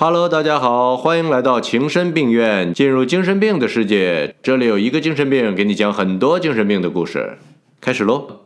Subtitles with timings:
[0.00, 4.32] Hello，大家好，欢迎来到情深病院，进入精神病的世界。
[4.40, 7.36] 这里有一个精神病，给你讲很多精神病的故事。
[7.80, 8.42] 开始喽。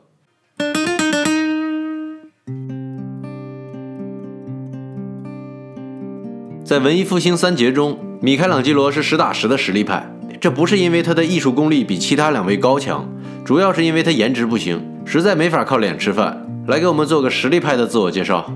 [6.64, 10.10] 在文艺复兴三杰中，米开朗基罗是实打实的实力派。
[10.40, 13.06] 这不是因为他的艺术功力比其他两位高强，
[13.44, 16.64] 主要是因为他颜值不行，实在没法靠脸吃饭。
[16.66, 18.50] 来给我们做个实力派的自我介绍。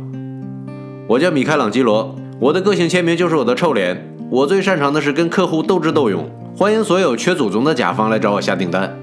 [1.07, 4.15] 我叫米开朗基罗，我的个性签名就是我的臭脸。
[4.31, 6.29] 我最擅长的是跟客户斗智斗勇。
[6.55, 8.95] 欢迎所有缺祖宗的甲方来找我下订单。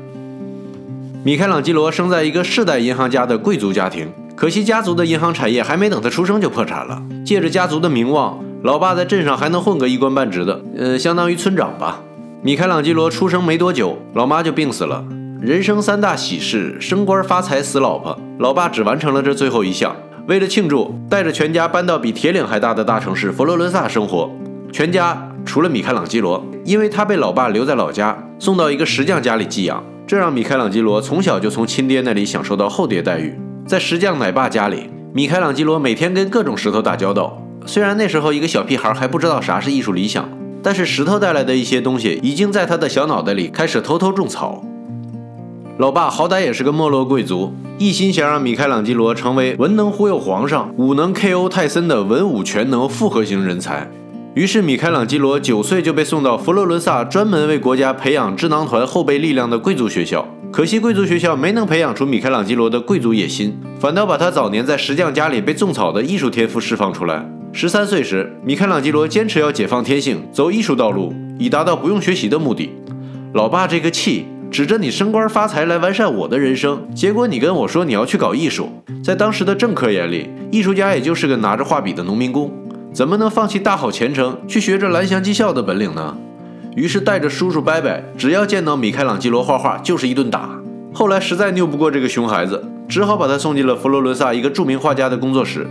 [1.24, 7.02] 米开朗基罗生在一个世代银行家的贵族家庭，可惜家族的银行产业还没等他出生就破产了。
[7.26, 12.02] 借着家族的名望，老爸在镇上还能混个一官半职的，呃，相当于村长吧。
[12.44, 15.04] 米开朗基罗出生没多久，老妈就病死了。
[15.42, 18.16] 人生三大喜事：升官发财、死老婆。
[18.38, 19.96] 老爸只完成了这最后一项。
[20.26, 24.32] 为了庆祝，带着全家搬到比铁岭还大的大城市佛罗伦萨生活。
[24.72, 33.38] 全家除了米开朗基罗，因为他被老爸留在老家，送到一个石匠家里寄养，这让米开朗基罗从小就从亲爹那里享受到后爹待遇。
[33.68, 37.38] 在石匠奶爸家里，米开朗基罗每天跟各种石头打交道。
[37.66, 40.30] 虽然那时候一个小屁孩还不知道啥是艺术理想，
[40.64, 44.64] 但是石头带来的一些东西已经在他的小脑袋里开始偷偷种草。
[45.80, 53.90] 老爸好歹也是个没落贵族，一心想让米开朗基罗成为文能忽悠皇上、武能 KO 泰森的文武全能复合型人才。
[54.36, 60.28] 于是，米开朗基罗九岁就被送到佛罗伦萨专门为国家培养智囊团后备力量的贵族学校。
[60.52, 67.28] 可惜，贵族学校没能培养出米开朗基罗的贵族野心，反倒把他早年在石匠家里被种草的艺术天赋释放出来。
[67.52, 72.70] 十三岁时，米开朗基罗坚持要解放天性，走艺术道路，以达到不用学习的目的。
[73.34, 74.28] 老爸这个气。
[74.54, 78.70] 指着你升官发财来完善我的人生，结果你跟我说你要去搞艺术。
[79.04, 82.54] 在当时的政客眼里，艺术家也就是个拿着画笔的农民工，
[82.94, 86.16] 怎么能放弃大好前程去学着蓝翔技校的本领呢？
[86.76, 90.48] 于是带着叔叔伯伯，只要见到米开朗基罗画画就是一顿打。
[90.94, 95.66] 后来实在拗不过这个熊孩子，只好把他送进了佛罗伦萨一个著名画家的工作室。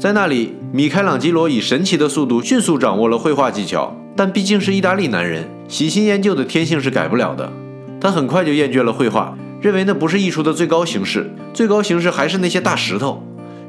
[0.00, 7.52] 在那里，米开朗基罗以神奇的速度迅速掌握了绘画技巧，但毕竟是意大利男人，喜新厌旧的天性是改不了的。
[8.00, 13.22] 他很快就厌倦了绘画，认为那不是艺术的最高形式，最高形式还是那些大石头。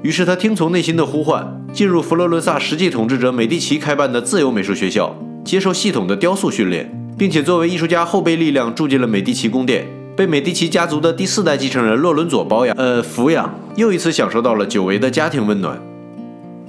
[0.03, 15.81] 于是他听从内心的呼唤，进入佛罗伦萨实际统治者美第奇开办的自由美术学校，接受系统的雕塑训练，并且作为艺术家后备力量住进了美第奇宫殿，被美第奇家族的第四代继承人洛伦佐包养，呃，抚养，又一次享受到了久违的家庭温暖。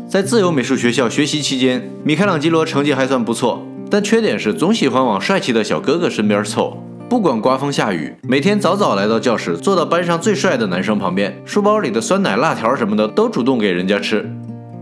[0.08, 6.82] 在自由美术学校学习期间，米开朗基罗成绩还算不错，但缺点是总喜欢往帅气的小哥哥身边凑。
[7.08, 14.30] 不管刮风下雨，每天早早来到教室，坐到班上最帅的男生旁边，书包里的酸奶、辣条什么的都主动给人家吃。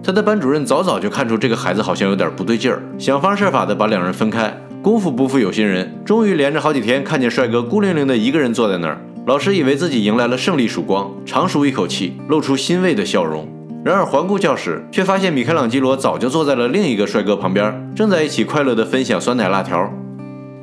[0.03, 4.53] 他的班主任早早就看出这个孩子好像有点不对劲儿，想方设法的把两人分开。
[4.83, 9.01] 功夫不负有心人，终于连着好几天看见帅哥孤零零的一个人坐在那儿。
[9.27, 13.47] 老师以为自己迎来了胜利曙光，长舒一口气，露出欣慰的笑容。
[13.85, 19.89] 然而环顾教室，却发现米开朗基罗早就坐在了另一个帅哥旁边，正在一起快乐的分享酸奶辣条。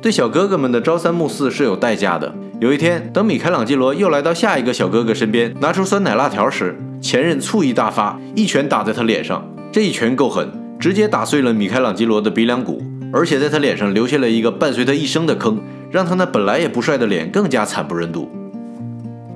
[0.04, 2.30] 对小哥哥们的朝三暮四是有代价的。
[2.60, 9.42] 有一天，等米开朗基罗又来到下一个小哥哥身边，拿出酸奶辣条时，前任醋意大发，一拳打在他脸上。
[9.72, 10.46] 这一拳够狠，
[10.78, 12.82] 直接打碎了米开朗基罗的鼻梁骨，
[13.14, 15.58] 而且在他脸上留下了一个伴随他一生的坑，
[15.90, 18.28] 让他那本来也不帅的脸更加惨不忍睹。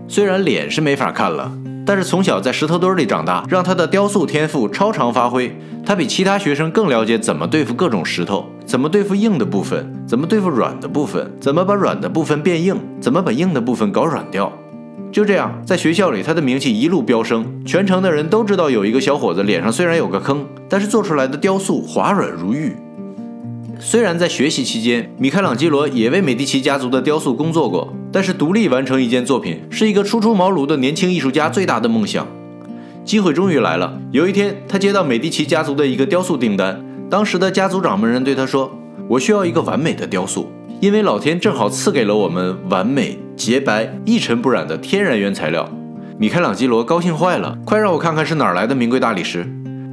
[0.06, 1.50] 虽然脸是没法看了。
[1.88, 5.50] 但是从小在石头堆里长大，让他的雕塑天赋超常发挥。
[5.86, 14.52] 他比其他学生更了解怎么对付各种石头，怎么对付硬的部分，怎么对付软的部分，怎么把软的部分变硬，怎么把硬的部分搞软掉。
[15.10, 22.76] 就这样，在学校里，他的名气一路飙升，全城的人都知道有一个小伙子脸上虽然有个坑，但是做出来的雕塑滑软如玉。
[23.80, 32.26] 虽然在学习期间，米开朗基罗也为美第奇家族的雕塑工作过，但是独立完成一件作品是一个初出茅庐的年轻艺术家最大的梦想。
[33.04, 36.84] 机会终于来了，有一天，他接到美第奇家族的一个雕塑订单。
[37.08, 38.70] 当时的家族掌门人对他说
[39.08, 40.50] ：“我需要一个完美的雕塑，
[40.80, 45.66] 因为老天正好赐给了我们完美、洁白、一尘不染的天然原材料。”
[46.20, 49.46] 米开朗基罗高兴坏了，快让我看看是哪来的名贵大理石。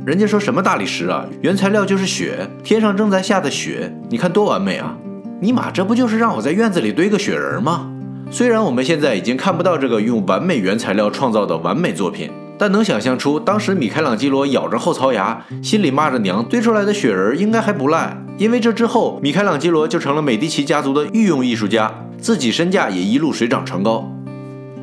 [0.06, 1.26] 人家说什么大理石啊？
[1.42, 4.98] 原材料就是雪，天上正在下的雪，你看多完美啊！
[5.40, 7.92] 尼玛，这不就是让我在院子里堆个雪人吗？
[8.32, 18.18] 虽然我们现在已经看不到这个用完美原材料创造的完美作品，但能想象出当时米开朗基罗咬着后槽牙，心里骂着娘，堆出来的雪人应该还不赖。
[18.38, 24.12] 因为这之后，米开朗基罗就成了美第奇家族的御用艺术家，自己身价也一路水涨船高。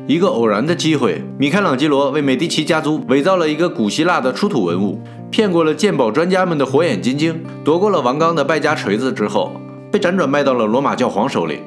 [0.07, 5.01] 一个偶然的机会，米开朗基罗为美第奇家族伪造了一个古希腊的出土文物。
[5.29, 9.51] 骗过了鉴宝专家们的火眼金睛，夺过了王刚的败家锤子之后，
[9.91, 11.59] 被辗转卖到了罗马教皇手里。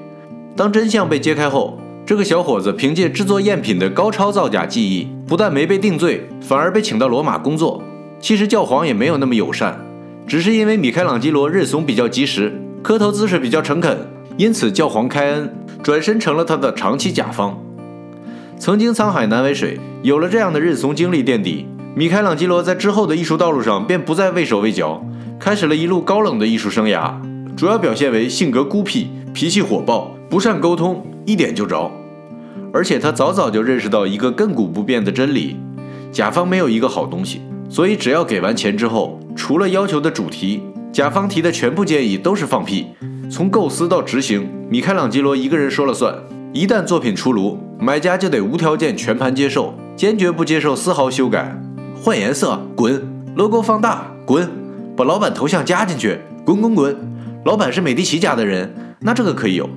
[0.56, 7.82] 当真相被揭开后，这个小伙子凭借制作赝品的高超造假技艺，不但没被定罪，反而被请到罗马工作。
[8.20, 9.78] 其实教皇也没有那么友善，
[10.26, 14.08] 只是因为米开朗基罗认怂比较及时，磕头姿势比较诚恳，
[14.38, 17.62] 因此教皇开恩，转身成了他的长期甲方。
[18.58, 21.66] 曾经沧海难为水，有了这样的认怂经历垫底。
[21.94, 25.04] 米开朗基罗在之后的艺术道路上便不再畏手畏脚，
[25.38, 27.12] 开始了一路高冷的艺术生涯，
[27.54, 31.90] 主要表现为性格孤僻、脾气火爆、不善沟通，一点就着。
[32.72, 35.56] 而且他早早就认识到一个亘古不变的真理：
[36.10, 37.42] 甲方没有一个好东西。
[37.68, 40.62] 所以只要给完钱之后，除了要求的主题，
[40.92, 42.86] 甲方提的全部建议都是放屁。
[43.30, 46.14] 从构思到执行，米开朗基罗一个人说了算。
[46.52, 51.60] 一旦作品出炉，买家就得无条件全盘接受，坚决不接受丝毫修改。
[52.00, 53.02] 换颜色，滚
[53.36, 54.46] ；logo 放大，滚；
[54.96, 56.96] 把老板头像加进去，滚滚滚。
[57.44, 59.68] 老板是美第奇家的人，那这个可以有。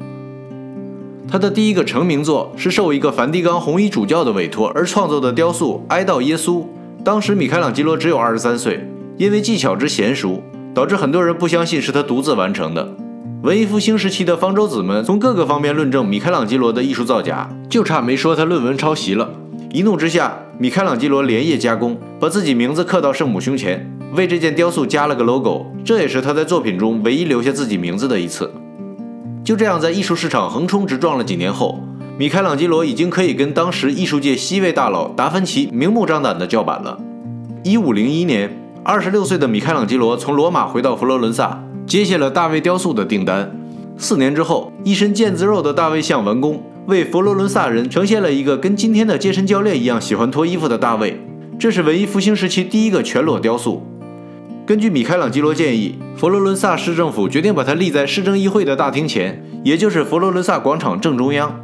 [1.31, 6.61] 他的第一个成名作是受一个梵蒂冈红衣主教的委托而创作的雕塑《哀悼耶稣》。
[7.03, 8.83] 当时米开朗基罗只有二十三岁，
[9.15, 10.41] 因为技巧之娴熟，
[10.73, 12.95] 导致很多人不相信是他独自完成的。
[13.43, 19.29] 文艺复兴时期的方舟子们从各个方面论证米开朗基罗的艺术造假，就差没说他论文抄袭了。
[19.71, 25.67] 一怒之下，米开朗基罗连夜加工，把自己名字刻到圣母胸前，为这件雕塑加了个 logo。
[25.85, 28.51] 这也是他在作品中唯一留下自己名字的一次。
[29.49, 31.79] 就这样，在艺术市场横冲直撞了几年后，
[32.19, 36.99] 米开朗基罗已经可以跟当时艺术界 C 位大佬达芬奇明目张胆的叫板了。
[37.63, 43.51] 一五零一年，二十六岁的米开朗基罗从罗马回到佛罗伦萨，接下了大卫雕塑的订单。
[43.97, 46.61] 四年之后，一身腱子肉的大卫像完工。
[46.85, 51.19] 为佛罗伦萨人呈现了一个跟今天的健身教练一样喜欢脱衣服的大卫，
[51.57, 53.81] 这是文艺复兴时期第一个全裸雕塑。
[54.69, 61.59] 根据米开朗基罗建议，佛罗伦萨市政府决定把它立在市政议会的大厅前，也就是佛罗伦萨广场正中央。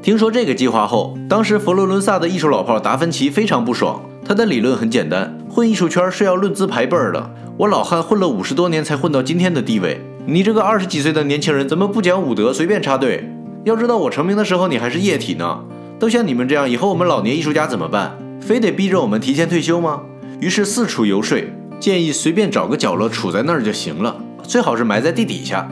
[0.00, 4.00] 听说这个计划后，当时佛罗伦萨的艺术老炮达芬奇非常不爽。
[4.24, 7.34] 他的理论很简单：混艺术圈是要论资排辈的。
[7.56, 13.28] 我老汉混了五十多年才混到今天的地位，你这个二十几岁的年轻人怎么不讲武德，随便插队？
[13.64, 15.64] 要知道我成名的时候你还是液体呢，
[15.98, 18.16] 都像你们这样，以后我们老年艺术家怎么办？
[18.40, 20.02] 非得逼着我们提前退休吗？
[20.40, 21.36] 于是四处游说，
[21.80, 25.68] 建议随便找个角落杵在那儿就行了，最好是埋在地底下。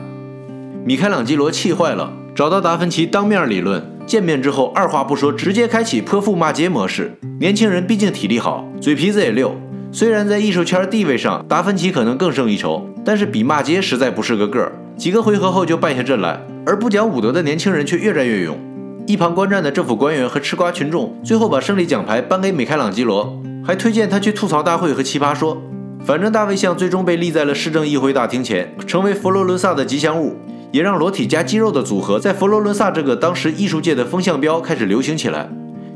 [0.85, 3.83] 米开朗基罗气坏了，找到达芬奇当面理论。
[4.05, 7.19] 见面之后，二话不说，直接开启泼妇骂街模式。
[7.41, 9.53] 年轻人毕竟体力好，嘴皮子也溜，
[9.91, 14.71] 虽然在艺术圈地位上达芬奇可能更胜一筹，但是比骂街实在不是个个儿。
[14.95, 16.39] 几个回合后就败下阵来。
[16.65, 18.57] 而不讲武德的年轻人却越战越勇，
[19.05, 25.61] 一旁观战的政府官员和吃瓜群众最后把胜利奖牌颁给米开朗基罗，还推荐他去吐槽大会和奇葩说。
[26.07, 30.37] 反正大卫像最终被立在了市政议会大厅前，成为佛罗伦萨的吉祥物，
[30.71, 35.49] 也让裸体加肌肉的组合在佛罗伦萨这个当时艺术界的风向标开始流行起来。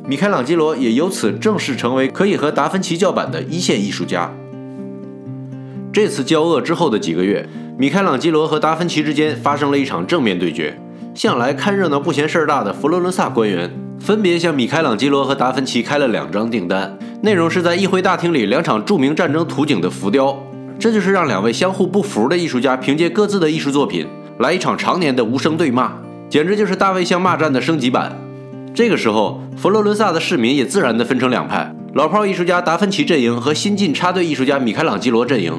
[0.05, 4.29] 米开朗基罗也由此正式成为可以和达芬奇叫板的一线艺术家。
[5.93, 7.47] 这次交恶之后的几个月。
[7.77, 10.77] 米开朗基罗和达芬奇之间发生了一场正面对决。
[11.15, 20.35] 向来看热闹不嫌事儿大的佛罗伦萨官员分别向米开朗基罗和达芬奇开了两张订单，内容是在议会大厅里两场著名战争图景的浮雕。
[20.79, 24.07] 这就是让两位相互不服的艺术家凭借各自的艺术作品
[24.39, 25.91] 来一场常年的无声对骂，
[26.27, 28.11] 简直就是大卫像骂战的升级版。
[28.73, 35.53] 这个时候，佛罗伦萨的市民也自然的分成两派：老炮艺术家达芬奇阵营和新晋插队艺术家米开朗基罗阵营。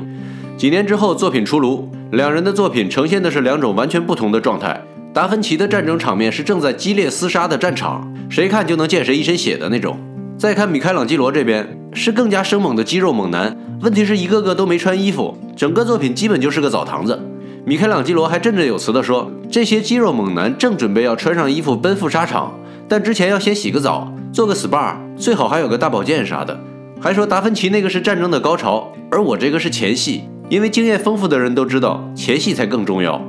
[0.57, 1.89] 几年之后，作品出炉。
[2.11, 4.83] 两人的作品呈现的是两种完全不同的状态。
[5.15, 9.97] 达芬奇的战争场面是正在激烈厮杀的战场，谁看就能见谁一身血的那种。
[10.43, 13.57] 再看米开朗基罗这边，是更加生猛的肌肉猛男。
[13.81, 17.17] 问题是一个个都没穿衣服，整个作品基本就是个澡堂子。
[17.65, 22.53] 米开朗基罗还振振有词地说，这些肌肉猛男正准备要穿上衣服奔赴沙场，
[22.89, 26.59] 但之前要先洗个澡，做个 SPA，最好还有个大保健啥的。
[27.01, 30.23] 还说达芬奇那个是战争的高潮，而我这个是前戏。
[30.49, 33.23] 因为经验丰富的人都知道，前戏才更重要。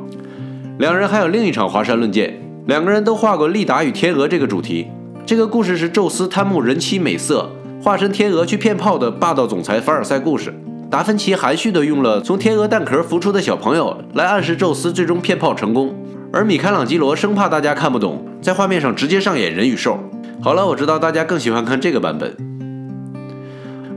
[0.80, 4.88] 两人还有另一场华山论剑，两个人都画过利达与天鹅这个主题。
[5.26, 7.50] 这个故事是宙斯贪慕人妻美色，
[7.82, 10.54] 化身天鹅去骗炮的霸道总裁凡尔赛故事。
[10.92, 15.96] 达芬奇含蓄地用了从天鹅蛋壳孵出的小朋友来暗示宙斯最终骗炮成功，
[16.34, 19.98] 而米开朗基罗生怕大家看不懂，在画面上直接上演人与兽。
[20.42, 22.36] 好了，我知道大家更喜欢看这个版本。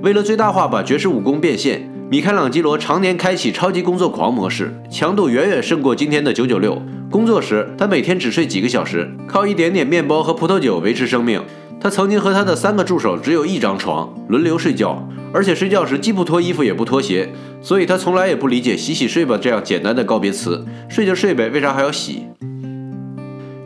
[0.03, 1.91] 为了最大化把绝世武功变现。
[2.09, 6.81] 米开朗基罗常年开启超级工作狂模式，强度远远胜过今天的九九六。
[7.11, 11.41] 工作时，他每天只睡几个小时，靠一点点面包和葡萄酒维持生命。
[11.81, 20.65] 他曾经和他的三个助手只有一张床，轮流睡觉，而且睡觉时既不脱衣服也不脱鞋，所以他从来也不理解“洗洗睡吧”这样简单的告别词。
[20.89, 22.25] 睡就睡呗，为啥还要洗？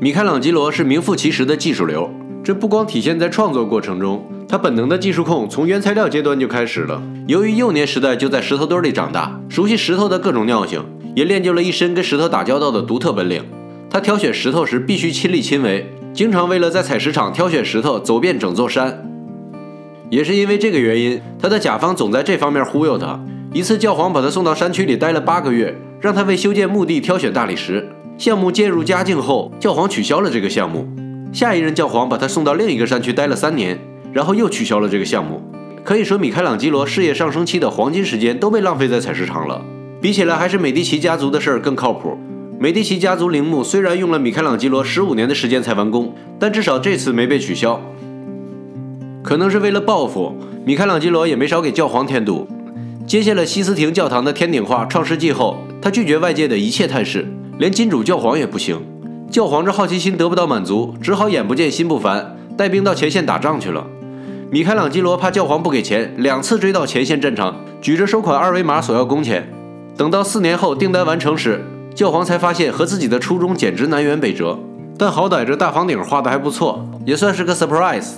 [0.01, 2.11] 米开朗基罗是名副其实的技术流，
[2.45, 7.01] 这不光体现在创作过程中，他本能的技术控从原材料阶段就开始了。
[7.27, 13.45] 由于幼年时代就在石头堆里长大，熟悉石头的各种尿性，也练就了一身跟石头打交道的独特本领。
[13.89, 19.05] 他挑选石头时必须亲力亲为，经常为了在采石场挑选石头，走遍整座山。
[20.11, 23.21] 也是因为这个原因，他的甲方总在这方面忽悠他。
[23.53, 27.89] 一次，教皇把他送到山区里待了八个月，让他为修建墓地挑选大理石。
[28.17, 30.87] 项目渐入佳境后，教皇取消了这个项目。
[31.33, 33.79] 下一任教皇把他送到另一个山区待了三年，
[34.13, 35.43] 然后又取消了这个项目。
[35.83, 39.65] 可以说，米开朗基罗事业上升期的黄金时间都被浪费在采石场了。
[40.01, 42.17] 比起来，还是美第奇家族的事儿更靠谱。
[42.59, 47.79] 美第奇家族陵墓虽然用了米开朗基罗十五年的时间才完工，但至少这次没被取消。
[49.23, 52.49] 可能是为了报复，米开朗基罗也没少给教皇添堵。
[53.07, 57.27] 接下了西斯廷教堂的天顶画《创世纪》后，他拒绝外界的一切探视，
[57.59, 58.81] 连金主教皇也不行。
[59.31, 63.87] 教皇这好奇心得不到满足，只好眼不见心不烦，带兵到前线打仗去了。
[64.51, 69.47] 米开朗基罗怕教皇不给钱，两次追到前线战场，举着收款二维码索要工钱。
[70.01, 71.63] 等到四年后订单完成时，
[71.95, 74.59] 教皇才发现和自己的初衷简直南辕北辙。
[74.97, 78.13] 但好歹这大房顶画的还不错，也算是个 surprise。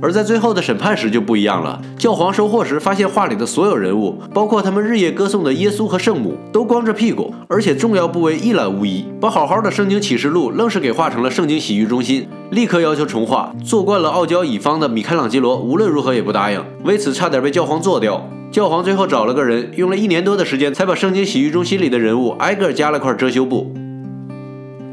[0.00, 1.82] 而在最后的审判时就不一样了。
[1.98, 9.04] 教皇收货时发现画里的所有人物，包括他们日夜歌颂的耶稣和圣母，都光着屁股，而且重要部位一览无遗。
[9.20, 13.52] 把好好的圣经启示录愣是给画成了圣经洗浴中心，立刻要求重画。
[13.64, 18.24] 做惯了傲娇乙方的米开朗基罗无论如何也不答应，为此差点被教皇做掉。
[18.50, 23.74] 教皇最后找了个人，用了一年多的时间才把圣经洗浴中心里的人物挨个加了块遮羞布。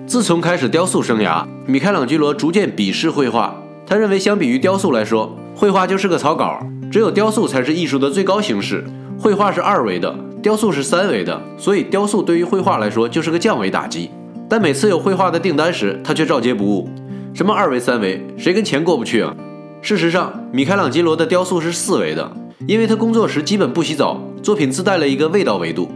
[0.05, 3.55] 自从开始雕塑生涯，米开朗基罗逐渐鄙视绘画。
[3.87, 6.59] 他认为，相比于雕塑来说，绘画就是个草稿，
[6.91, 8.83] 只有雕塑才是艺术的最高形式。
[9.17, 14.11] 绘画是二维的，雕塑是三维的，所以雕塑对于绘画来说就是个降维打击。
[14.49, 16.89] 但每次有绘画的订单时，他却照接不误。
[17.33, 19.33] 什么二维、三维，谁跟钱过不去啊？
[19.81, 22.31] 事实上，米开朗基罗的雕塑是四维的，
[22.67, 25.89] 因为他工作时基本不洗澡，作品自带了一个味道维度。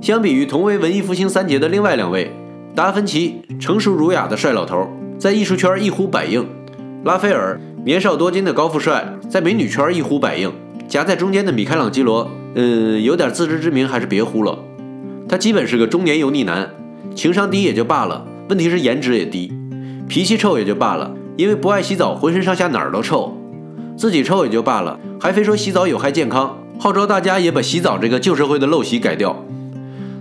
[0.00, 2.30] 相比于同为文艺复兴三杰的另外两位，
[2.74, 6.46] 达芬奇成熟儒雅的帅老头，在艺术圈一呼百应。
[7.04, 10.50] 拉斐尔年少多金的高富帅，在美女圈一呼百应；
[10.88, 14.58] 夹在中间的米开朗基罗，嗯，有点自知之明，还是别呼了。
[15.28, 16.70] 他基本是个中年油腻男，
[17.14, 19.50] 情商低也就罢了，问题是颜值也低；
[20.08, 23.34] 脾气臭也就罢了，因为不爱洗澡，浑身上下哪儿都臭；
[23.96, 29.36] 自己臭也就罢了，还非说洗澡有害健康，号召大家也把洗澡这个旧社会的陋习改掉。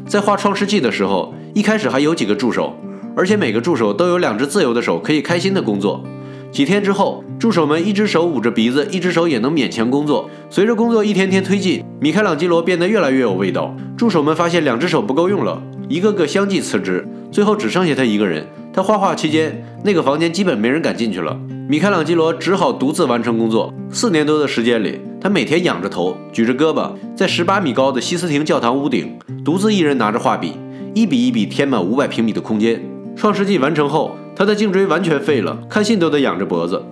[0.08, 2.76] 在画《创世纪》的时候，一开始还有几个助手，
[3.16, 6.04] 而且每个助手都有两只自由的手，可以开心的工作。
[6.52, 10.30] 几天之后，助手们一只手捂着鼻子，一只手也能勉强工作。
[10.52, 13.76] 随着工作一天天推进，米开朗基罗变得越来越有味道。
[13.98, 15.60] 助手们发现两只手不够用了，
[15.94, 18.48] 一个个相继辞职，最后只剩下他一个人。
[18.74, 21.40] 他画画期间，那个房间基本没人敢进去了。
[21.70, 23.72] 米开朗基罗只好独自完成工作。
[23.92, 30.54] 四年多的时间里，他每天仰着头，举着胳膊，在十八米高的西斯廷教堂屋顶，独自一人拿着画笔，
[30.96, 32.84] 一笔一笔填满五百平米的空间。
[33.16, 34.16] 创世纪完成后。
[34.36, 36.84] 他的颈椎完全废了，看信都得仰着脖子。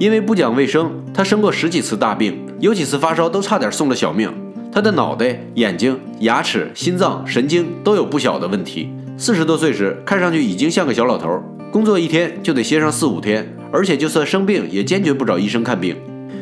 [0.00, 4.28] 因为不讲卫生，他生过十几次大病，有几次发烧都差点送了小命。
[4.76, 8.90] 他的脑袋、眼睛、牙齿、心脏、神经都有不小的问题。
[9.16, 15.96] 四十多岁时，看上去已经像个小老头，工作一天就得歇上四五天，而且就算生病也坚决不找医生看病。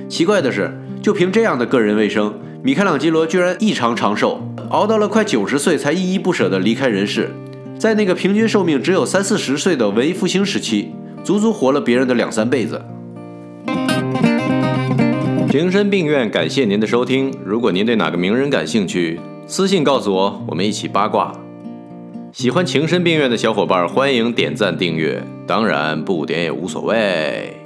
[0.09, 7.31] 奇怪的是，就凭这样的个人卫生，米开朗基罗居然异常长寿，熬到了快九十岁才依依不舍地离开人世。
[7.79, 10.91] 在那个平均寿命只有三四十岁的文艺复兴时期，
[11.23, 12.83] 足足活了别人的两三辈子。
[15.55, 17.33] 情深病院，感谢您的收听。
[17.45, 21.33] 如果您对哪个名人感兴趣，私信告诉我，我们一起八卦。
[22.33, 27.57] 喜欢情深病院的小伙伴，欢迎点赞订阅，当然不点也无所谓。